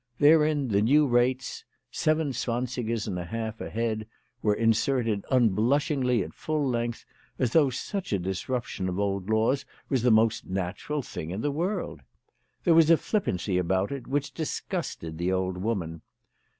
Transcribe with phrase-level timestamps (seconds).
[0.17, 4.07] Therein the new rates, seven zwansigers and a half a head,
[4.41, 7.05] were inserted unblushingly at full length,
[7.37, 11.51] as though such a disruption of old laws was the most natural thing in the
[11.51, 12.01] world.
[12.63, 16.01] There was a flippancy about it which disgusted the old woman.